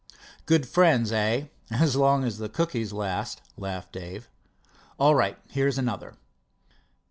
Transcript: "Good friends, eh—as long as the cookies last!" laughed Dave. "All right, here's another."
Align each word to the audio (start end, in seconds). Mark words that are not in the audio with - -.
"Good 0.47 0.67
friends, 0.67 1.11
eh—as 1.11 1.95
long 1.95 2.23
as 2.23 2.39
the 2.39 2.49
cookies 2.49 2.91
last!" 2.91 3.39
laughed 3.55 3.91
Dave. 3.93 4.29
"All 4.97 5.13
right, 5.13 5.37
here's 5.51 5.77
another." 5.77 6.15